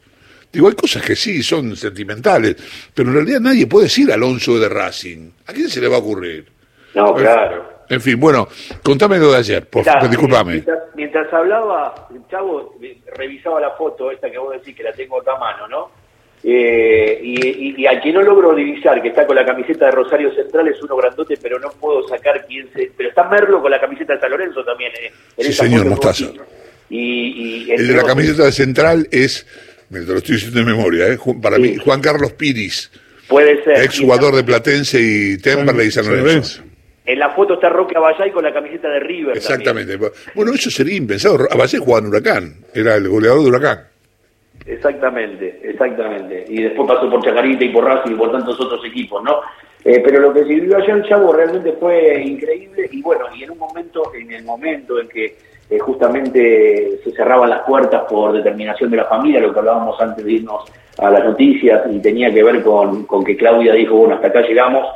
Digo, 0.53 0.69
hay 0.69 0.77
cosas 0.77 1.03
que 1.03 1.17
sí 1.17 1.43
son 1.43 1.75
sentimentales, 1.75 2.55
pero 2.95 3.09
en 3.09 3.17
realidad 3.17 3.41
nadie 3.41 3.67
puede 3.67 3.87
decir 3.87 4.13
Alonso 4.13 4.61
de 4.61 4.69
Racing. 4.69 5.29
¿A 5.45 5.53
quién 5.53 5.69
se 5.69 5.81
le 5.81 5.89
va 5.89 5.97
a 5.97 5.99
ocurrir? 5.99 6.47
No, 6.95 7.13
claro. 7.13 7.72
En 7.93 8.01
fin, 8.01 8.19
bueno, 8.19 8.49
contame 8.83 9.19
lo 9.19 9.33
de 9.33 9.37
ayer, 9.37 9.69
por 9.69 9.85
favor, 9.85 10.09
discúlpame. 10.09 10.65
Mientras, 10.95 11.31
hablaba, 11.31 12.09
Chavo, 12.31 12.75
revisaba 13.15 13.61
la 13.61 13.73
foto 13.73 14.11
esta 14.11 14.31
que 14.31 14.39
vos 14.39 14.55
decís 14.55 14.75
que 14.75 14.83
la 14.83 14.95
tengo 14.95 15.21
acá 15.21 15.33
a 15.33 15.39
mano, 15.39 15.69
¿no? 15.69 15.91
Eh, 16.43 17.21
y, 17.23 17.87
a 17.87 18.01
quien 18.01 18.15
no 18.15 18.23
logro 18.23 18.55
divisar, 18.55 19.03
que 19.03 19.09
está 19.09 19.27
con 19.27 19.37
la 19.37 19.45
camiseta 19.45 19.85
de 19.87 19.91
Rosario 19.91 20.35
Central, 20.35 20.69
es 20.69 20.83
uno 20.83 20.97
grandote, 20.97 21.37
pero 21.37 21.59
no 21.59 21.69
puedo 21.69 22.09
sacar 22.09 22.47
quién 22.47 22.67
se... 22.73 22.91
Pero 22.97 23.11
está 23.11 23.25
Merlo 23.25 23.61
con 23.61 23.71
la 23.71 23.79
camiseta 23.79 24.15
de 24.15 24.21
San 24.21 24.31
Lorenzo 24.31 24.65
también. 24.65 24.91
Eh, 24.99 25.13
sí, 25.45 25.53
señor 25.53 25.85
Mostaza. 25.85 26.31
Y, 26.89 27.71
el 27.71 27.89
de 27.89 27.95
la 27.95 28.05
camiseta 28.05 28.45
de 28.45 28.53
Central 28.53 29.07
es, 29.11 29.47
me 29.91 30.01
lo 30.01 30.17
estoy 30.17 30.37
diciendo 30.37 30.61
de 30.61 30.65
memoria, 30.65 31.09
eh, 31.09 31.19
para 31.43 31.59
mí, 31.59 31.77
Juan 31.77 32.01
Carlos 32.01 32.33
Piris. 32.33 32.91
Puede 33.29 33.63
ser. 33.65 33.83
Ex 33.83 34.01
jugador 34.01 34.35
de 34.35 34.45
Platense 34.45 34.99
y 34.99 35.37
Temperley 35.37 35.89
y 35.89 35.91
San 35.91 36.07
Lorenzo. 36.07 36.63
En 37.05 37.19
la 37.19 37.31
foto 37.31 37.55
está 37.55 37.69
Roque 37.69 37.97
Abayay 37.97 38.31
con 38.31 38.45
la 38.45 38.53
camiseta 38.53 38.89
de 38.89 39.01
River. 39.01 39.37
Exactamente. 39.37 39.99
Bueno, 40.35 40.53
eso 40.53 40.71
sería 40.71 40.97
impensado. 40.97 41.39
Abayay 41.51 41.81
jugaba 41.81 41.99
en 41.99 42.07
Huracán, 42.07 42.55
era 42.75 42.95
el 42.95 43.09
goleador 43.09 43.43
de 43.43 43.49
Huracán. 43.49 43.81
Exactamente, 44.67 45.61
exactamente. 45.65 46.45
Y 46.49 46.63
después 46.63 46.89
pasó 46.89 47.11
por 47.11 47.25
Chacarita 47.25 47.65
y 47.65 47.71
por 47.71 47.85
Racing 47.85 48.13
y 48.13 48.15
por 48.15 48.31
tantos 48.31 48.61
otros 48.61 48.85
equipos, 48.85 49.23
¿no? 49.25 49.41
Eh, 49.85 50.01
pero 50.05 50.21
lo 50.21 50.33
que 50.33 50.45
sirvió 50.45 50.77
ayer 50.77 50.91
el 50.91 51.09
Chavo 51.09 51.33
realmente 51.33 51.73
fue 51.73 52.23
increíble 52.23 52.89
y 52.93 53.03
bueno, 53.03 53.25
y 53.35 53.43
en 53.43 53.51
un 53.51 53.59
momento, 53.59 54.13
en 54.15 54.33
el 54.33 54.45
momento 54.45 55.01
en 55.01 55.09
que 55.09 55.37
eh, 55.69 55.79
justamente 55.81 57.01
se 57.03 57.11
cerraban 57.11 57.51
las 57.51 57.63
puertas 57.63 58.03
por 58.09 58.33
determinación 58.33 58.91
de 58.91 58.99
la 58.99 59.07
familia, 59.07 59.41
lo 59.41 59.53
que 59.53 59.59
hablábamos 59.59 60.01
antes 60.01 60.25
de 60.25 60.33
irnos 60.33 60.71
a 60.99 61.11
las 61.11 61.25
noticias 61.25 61.83
y 61.91 61.99
tenía 61.99 62.33
que 62.33 62.45
ver 62.45 62.63
con, 62.63 63.07
con 63.07 63.25
que 63.25 63.37
Claudia 63.37 63.73
dijo, 63.73 63.97
bueno, 63.97 64.15
hasta 64.15 64.29
acá 64.29 64.43
llegamos, 64.43 64.87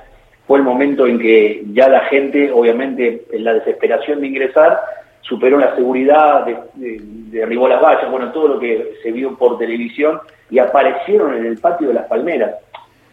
fue 0.46 0.58
el 0.58 0.64
momento 0.64 1.06
en 1.06 1.18
que 1.18 1.62
ya 1.72 1.88
la 1.88 2.00
gente, 2.04 2.52
obviamente, 2.52 3.24
en 3.32 3.44
la 3.44 3.54
desesperación 3.54 4.20
de 4.20 4.28
ingresar, 4.28 4.80
superó 5.22 5.58
la 5.58 5.74
seguridad, 5.74 6.46
derribó 6.76 7.68
las 7.68 7.82
vallas, 7.82 8.10
bueno, 8.10 8.30
todo 8.30 8.48
lo 8.48 8.58
que 8.60 8.94
se 9.02 9.10
vio 9.10 9.36
por 9.36 9.58
televisión 9.58 10.20
y 10.48 10.60
aparecieron 10.60 11.34
en 11.34 11.46
el 11.46 11.58
patio 11.58 11.88
de 11.88 11.94
las 11.94 12.06
palmeras. 12.06 12.54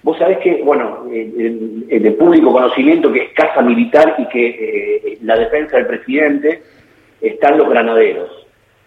Vos 0.04 0.18
sabés 0.20 0.38
que, 0.40 0.62
bueno, 0.64 1.06
de 1.06 2.16
público 2.20 2.52
conocimiento 2.52 3.12
que 3.12 3.24
es 3.24 3.34
casa 3.34 3.62
militar 3.62 4.16
y 4.20 4.26
que 4.28 4.48
eh, 4.50 5.18
la 5.24 5.38
defensa 5.38 5.78
del 5.78 5.88
presidente 5.88 6.62
están 7.20 7.58
los 7.58 7.70
granaderos. 7.70 8.30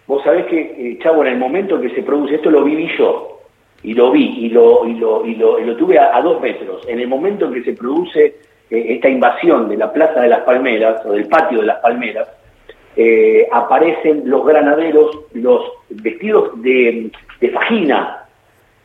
Vos 0.05 0.23
sabés 0.23 0.45
que, 0.45 0.59
eh, 0.59 0.99
Chavo, 1.01 1.23
en 1.23 1.33
el 1.33 1.37
momento 1.37 1.75
en 1.75 1.81
que 1.81 1.95
se 1.95 2.03
produce 2.03 2.35
esto 2.35 2.49
lo 2.49 2.63
viví 2.63 2.87
yo 2.97 3.36
y 3.83 3.93
lo 3.93 4.11
vi 4.11 4.45
y 4.45 4.49
lo, 4.49 4.87
y 4.87 4.95
lo, 4.95 5.25
y 5.25 5.35
lo, 5.35 5.59
lo 5.59 5.75
tuve 5.75 5.99
a, 5.99 6.21
dos 6.21 6.41
metros. 6.41 6.87
En 6.87 6.99
el 6.99 7.07
momento 7.07 7.45
en 7.45 7.53
que 7.53 7.63
se 7.63 7.73
produce 7.73 8.25
eh, 8.25 8.35
esta 8.69 9.09
invasión 9.09 9.69
de 9.69 9.77
la 9.77 9.91
Plaza 9.91 10.21
de 10.21 10.29
las 10.29 10.41
Palmeras 10.41 11.05
o 11.05 11.13
del 11.13 11.27
patio 11.27 11.59
de 11.59 11.67
las 11.67 11.79
Palmeras, 11.79 12.27
eh, 12.95 13.47
aparecen 13.51 14.23
los 14.25 14.45
granaderos, 14.45 15.25
los 15.33 15.71
vestidos 15.89 16.61
de, 16.61 17.11
de 17.39 17.49
fajina, 17.49 18.25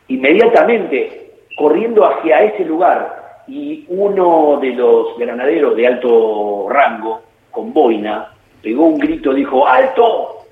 inmediatamente 0.07 1.31
corriendo 1.57 2.05
hacia 2.05 2.43
ese 2.43 2.65
lugar 2.65 3.41
y 3.47 3.85
uno 3.89 4.59
de 4.61 4.69
los 4.69 5.17
granaderos 5.17 5.75
de 5.75 5.87
alto 5.87 6.67
rango, 6.69 7.21
con 7.51 7.73
boina, 7.73 8.31
pegó 8.61 8.85
un 8.85 8.97
grito, 8.97 9.33
dijo, 9.33 9.67
¡alto! 9.67 10.42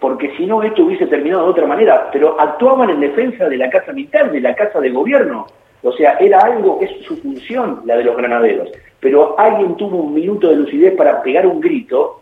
Porque 0.00 0.30
si 0.36 0.46
no 0.46 0.62
esto 0.62 0.84
hubiese 0.84 1.06
terminado 1.06 1.44
de 1.44 1.50
otra 1.50 1.66
manera, 1.66 2.08
pero 2.12 2.40
actuaban 2.40 2.90
en 2.90 3.00
defensa 3.00 3.48
de 3.48 3.56
la 3.56 3.68
casa 3.68 3.92
militar, 3.92 4.30
de 4.30 4.40
la 4.40 4.54
casa 4.54 4.80
de 4.80 4.90
gobierno. 4.90 5.46
O 5.82 5.92
sea, 5.92 6.16
era 6.20 6.40
algo, 6.40 6.78
es 6.80 6.90
su 7.04 7.16
función 7.16 7.82
la 7.84 7.96
de 7.96 8.04
los 8.04 8.16
granaderos. 8.16 8.70
Pero 9.00 9.38
alguien 9.38 9.76
tuvo 9.76 9.98
un 9.98 10.14
minuto 10.14 10.48
de 10.48 10.56
lucidez 10.56 10.94
para 10.96 11.22
pegar 11.22 11.46
un 11.46 11.60
grito 11.60 12.20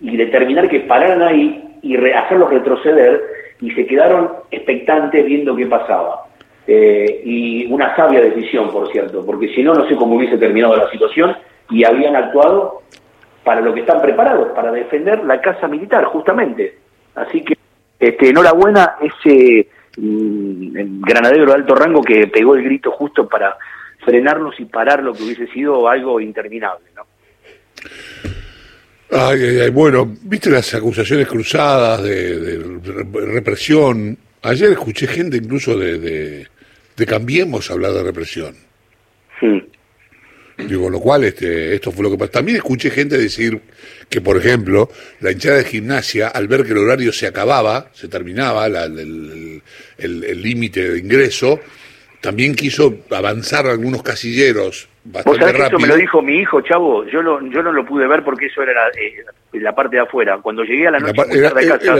y 0.00 0.16
determinar 0.16 0.68
que 0.68 0.80
pararan 0.80 1.22
ahí 1.22 1.78
y 1.82 1.96
hacerlos 1.96 2.50
retroceder 2.50 3.22
y 3.60 3.70
se 3.72 3.86
quedaron 3.86 4.30
expectantes 4.50 5.24
viendo 5.24 5.56
qué 5.56 5.66
pasaba. 5.66 6.26
Eh, 6.66 7.22
y 7.24 7.72
una 7.72 7.94
sabia 7.96 8.20
decisión, 8.20 8.70
por 8.70 8.90
cierto, 8.92 9.24
porque 9.24 9.48
si 9.54 9.62
no, 9.62 9.74
no 9.74 9.86
sé 9.88 9.96
cómo 9.96 10.16
hubiese 10.16 10.38
terminado 10.38 10.76
la 10.76 10.90
situación 10.90 11.36
y 11.70 11.84
habían 11.84 12.16
actuado 12.16 12.82
para 13.44 13.60
lo 13.60 13.72
que 13.74 13.80
están 13.80 14.00
preparados, 14.00 14.48
para 14.50 14.70
defender 14.70 15.24
la 15.24 15.40
casa 15.40 15.66
militar, 15.68 16.04
justamente. 16.04 16.79
Así 17.14 17.42
que 17.42 17.56
este, 17.98 18.30
enhorabuena 18.30 18.96
ese 19.00 19.68
mm, 19.96 21.02
granadero 21.02 21.46
de 21.46 21.52
alto 21.52 21.74
rango 21.74 22.02
que 22.02 22.26
pegó 22.26 22.54
el 22.54 22.64
grito 22.64 22.90
justo 22.90 23.28
para 23.28 23.56
frenarnos 24.04 24.58
y 24.58 24.64
parar 24.64 25.02
lo 25.02 25.12
que 25.12 25.22
hubiese 25.22 25.46
sido 25.48 25.88
algo 25.88 26.20
interminable, 26.20 26.86
¿no? 26.96 27.02
Ay, 29.12 29.42
ay, 29.42 29.60
ay, 29.60 29.70
bueno, 29.70 30.08
viste 30.22 30.50
las 30.50 30.72
acusaciones 30.72 31.26
cruzadas 31.26 32.02
de, 32.02 32.80
represión. 33.12 34.16
Ayer 34.42 34.70
escuché 34.70 35.08
gente 35.08 35.36
incluso 35.36 35.76
de, 35.76 35.98
de, 35.98 36.46
de 36.96 37.06
Cambiemos 37.06 37.70
hablar 37.70 37.92
de 37.92 38.04
represión. 38.04 38.69
Digo, 40.66 40.90
lo 40.90 41.00
cual 41.00 41.24
este, 41.24 41.74
esto 41.74 41.92
fue 41.92 42.04
lo 42.04 42.10
que 42.10 42.18
pasó. 42.18 42.30
También 42.30 42.56
escuché 42.58 42.90
gente 42.90 43.16
decir 43.16 43.60
que, 44.08 44.20
por 44.20 44.36
ejemplo, 44.36 44.90
la 45.20 45.32
hinchada 45.32 45.58
de 45.58 45.64
gimnasia, 45.64 46.28
al 46.28 46.48
ver 46.48 46.64
que 46.64 46.72
el 46.72 46.78
horario 46.78 47.12
se 47.12 47.26
acababa, 47.26 47.90
se 47.92 48.08
terminaba 48.08 48.66
el 48.66 49.62
límite 50.42 50.90
de 50.90 50.98
ingreso, 50.98 51.60
también 52.20 52.54
quiso 52.54 52.98
avanzar 53.10 53.66
algunos 53.66 54.02
casilleros 54.02 54.88
bastante 55.04 55.52
rápido. 55.52 55.66
Eso 55.66 55.78
me 55.78 55.86
lo 55.86 55.96
dijo 55.96 56.22
mi 56.22 56.36
hijo, 56.36 56.60
chavo. 56.60 57.04
Yo, 57.06 57.22
yo 57.22 57.62
no 57.62 57.72
lo 57.72 57.84
pude 57.84 58.06
ver 58.06 58.22
porque 58.22 58.46
eso 58.46 58.62
era 58.62 58.72
la, 59.52 59.70
eh, 59.70 59.72
parte 59.74 59.96
de 59.96 60.02
afuera. 60.02 60.38
Cuando 60.42 60.62
llegué 60.62 60.88
a 60.88 60.90
la 60.92 60.98
noche 60.98 61.14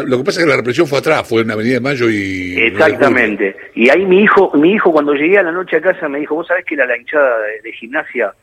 lo 0.06 0.18
que 0.18 0.24
pasa 0.24 0.40
es 0.40 0.44
que 0.44 0.50
la 0.50 0.56
represión 0.56 0.86
fue 0.86 0.98
atrás, 0.98 1.26
fue 1.26 1.42
en 1.42 1.50
Avenida 1.50 1.74
de 1.74 1.80
Mayo 1.80 2.10
y... 2.10 2.60
Exactamente. 2.60 3.56
Y 3.74 3.88
ahí 3.88 4.04
mi 4.04 4.22
hijo, 4.22 4.52
mi 4.54 4.72
hijo 4.72 4.92
cuando 4.92 5.14
llegué 5.14 5.38
a 5.38 5.42
la 5.42 5.52
noche 5.52 5.76
a 5.76 5.80
casa 5.80 6.08
me 6.08 6.20
dijo, 6.20 6.34
vos 6.34 6.46
sabés 6.46 6.64
que 6.64 6.74
era 6.74 6.86
la 6.86 6.96
hinchada 6.96 7.38
de 7.62 7.72
gimnasia 7.72 8.34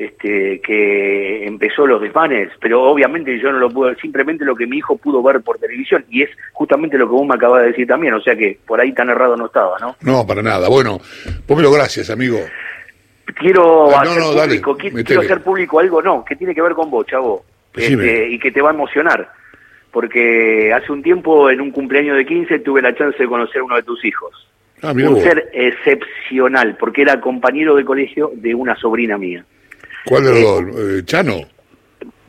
este, 0.00 0.62
que 0.62 1.46
empezó 1.46 1.86
los 1.86 2.00
desmanes, 2.00 2.48
pero 2.58 2.84
obviamente 2.84 3.38
yo 3.38 3.52
no 3.52 3.58
lo 3.58 3.68
puedo, 3.68 3.94
simplemente 3.96 4.46
lo 4.46 4.56
que 4.56 4.66
mi 4.66 4.78
hijo 4.78 4.96
pudo 4.96 5.22
ver 5.22 5.42
por 5.42 5.58
televisión, 5.58 6.06
y 6.08 6.22
es 6.22 6.30
justamente 6.54 6.96
lo 6.96 7.06
que 7.06 7.12
vos 7.12 7.26
me 7.26 7.34
acabas 7.34 7.60
de 7.60 7.68
decir 7.68 7.86
también, 7.86 8.14
o 8.14 8.20
sea 8.22 8.34
que 8.34 8.58
por 8.66 8.80
ahí 8.80 8.94
tan 8.94 9.10
errado 9.10 9.36
no 9.36 9.44
estaba, 9.44 9.78
¿no? 9.78 9.96
No, 10.00 10.26
para 10.26 10.40
nada. 10.40 10.70
Bueno, 10.70 10.98
pómelo 11.46 11.70
gracias, 11.70 12.08
amigo. 12.08 12.38
Quiero 13.34 13.90
ah, 13.94 14.00
hacer 14.00 14.22
público, 14.62 14.76
quiero 15.04 15.20
hacer 15.20 15.42
público 15.42 15.80
algo, 15.80 16.00
no, 16.00 16.24
que 16.24 16.34
tiene 16.34 16.54
que 16.54 16.62
ver 16.62 16.72
con 16.72 16.90
vos, 16.90 17.06
chavo, 17.06 17.44
este, 17.74 18.30
y 18.30 18.38
que 18.38 18.50
te 18.52 18.62
va 18.62 18.70
a 18.70 18.74
emocionar, 18.74 19.30
porque 19.90 20.72
hace 20.72 20.90
un 20.90 21.02
tiempo 21.02 21.50
en 21.50 21.60
un 21.60 21.72
cumpleaños 21.72 22.16
de 22.16 22.24
15 22.24 22.60
tuve 22.60 22.80
la 22.80 22.94
chance 22.94 23.18
de 23.18 23.28
conocer 23.28 23.60
a 23.60 23.64
uno 23.64 23.76
de 23.76 23.82
tus 23.82 24.02
hijos. 24.02 24.48
Ah, 24.80 24.92
un 24.92 25.20
ser 25.20 25.50
excepcional, 25.52 26.78
porque 26.80 27.02
era 27.02 27.20
compañero 27.20 27.74
de 27.74 27.84
colegio 27.84 28.32
de 28.34 28.54
una 28.54 28.74
sobrina 28.76 29.18
mía. 29.18 29.44
¿Cuál 30.04 30.24
de 30.24 30.30
los 30.30 30.42
dos? 30.42 30.64
Eh, 30.78 31.02
¿Chano? 31.04 31.40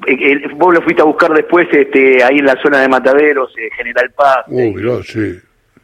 Eh, 0.08 0.48
vos 0.56 0.74
lo 0.74 0.82
fuiste 0.82 1.02
a 1.02 1.06
buscar 1.06 1.32
después 1.34 1.68
este, 1.72 2.24
ahí 2.24 2.40
en 2.40 2.46
la 2.46 2.62
zona 2.62 2.82
de 2.82 2.90
Mataderos, 2.90 3.54
eh, 3.58 3.70
General 3.76 4.12
Paz. 4.16 4.46
Uh, 4.48 4.74
mirá, 4.74 5.04
sí. 5.04 5.40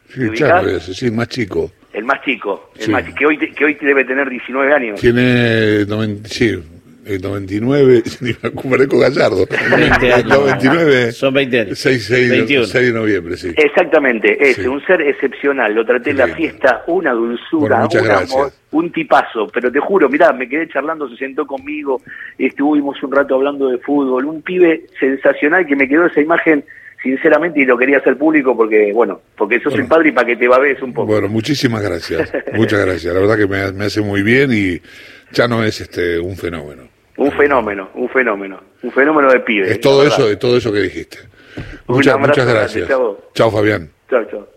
Sí, 0.10 0.29
Chano 0.34 0.70
ese, 0.70 0.94
sí, 0.94 1.12
más 1.12 1.27
chico. 1.27 1.72
El 1.94 2.06
más 2.06 2.22
chico, 2.24 2.72
el 2.77 2.91
más, 2.91 3.03
que, 3.13 3.25
hoy, 3.25 3.38
que 3.38 3.65
hoy 3.65 3.74
debe 3.82 4.06
tener 4.06 4.29
19 4.29 4.72
años. 4.72 5.01
Tiene, 5.01 5.84
sí, 6.25 6.63
el 7.07 7.21
99, 7.21 8.03
ni 8.21 8.29
me 8.29 8.49
acuerdo 8.49 8.99
Gallardo. 8.99 9.45
20 9.47 10.13
años. 10.13 10.25
99, 10.25 11.11
son 11.11 11.33
20 11.33 11.59
años. 11.59 11.79
6, 11.79 12.05
6, 12.05 12.73
de 12.73 12.91
noviembre, 12.91 13.37
sí. 13.37 13.53
Exactamente, 13.55 14.37
ese, 14.39 14.67
un 14.67 14.85
ser 14.85 15.01
excepcional. 15.01 15.73
Lo 15.73 15.85
traté 15.85 16.11
en 16.11 16.17
la 16.17 16.27
fiesta, 16.27 16.83
una 16.87 17.13
dulzura, 17.13 17.87
un 17.91 18.11
amor, 18.11 18.51
un 18.71 18.91
tipazo. 18.91 19.47
Pero 19.53 19.71
te 19.71 19.79
juro, 19.79 20.09
mirá, 20.09 20.33
me 20.33 20.47
quedé 20.47 20.67
charlando, 20.67 21.09
se 21.09 21.17
sentó 21.17 21.45
conmigo, 21.47 22.01
estuvimos 22.37 23.01
un 23.01 23.11
rato 23.11 23.35
hablando 23.35 23.69
de 23.69 23.77
fútbol. 23.79 24.25
Un 24.25 24.41
pibe 24.41 24.85
sensacional 24.99 25.65
que 25.65 25.75
me 25.75 25.87
quedó 25.87 26.05
esa 26.05 26.21
imagen 26.21 26.63
sinceramente 27.01 27.61
y 27.61 27.65
lo 27.65 27.77
quería 27.77 27.97
hacer 27.97 28.17
público 28.17 28.57
porque 28.57 28.91
bueno 28.91 29.21
porque 29.37 29.59
sos 29.59 29.75
el 29.75 29.85
padre 29.85 30.09
y 30.09 30.11
para 30.13 30.25
que 30.25 30.35
te 30.35 30.47
babes 30.47 30.81
un 30.81 30.93
poco 30.93 31.05
bueno 31.05 31.27
muchísimas 31.27 31.83
gracias 31.83 32.33
muchas 32.53 32.83
gracias 32.83 33.13
la 33.13 33.19
verdad 33.19 33.37
que 33.37 33.45
me, 33.45 33.71
me 33.71 33.85
hace 33.85 34.01
muy 34.01 34.23
bien 34.23 34.49
y 34.51 34.81
ya 35.31 35.47
no 35.47 35.63
es 35.63 35.79
este 35.79 36.19
un 36.19 36.35
fenómeno 36.35 36.97
un 37.17 37.31
fenómeno, 37.31 37.89
un 37.95 38.09
fenómeno, 38.09 38.62
un 38.83 38.91
fenómeno 38.91 39.31
de 39.31 39.39
pibe. 39.41 39.71
Es 39.71 39.81
todo 39.81 40.03
eso, 40.03 40.27
de 40.27 40.38
todo 40.38 40.57
eso 40.57 40.71
que 40.71 40.79
dijiste. 40.79 41.17
Muchas, 41.88 42.19
muchas 42.19 42.47
gracias. 42.47 42.89
Chao, 43.33 43.51
Fabián. 43.51 43.89
Chao, 44.09 44.24
chao. 44.25 44.47